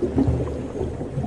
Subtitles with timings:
[0.00, 1.23] 何?